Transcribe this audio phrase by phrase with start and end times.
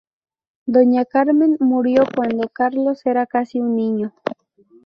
[0.65, 4.15] Doña Carmen murió cuando Carlos era casi un niño.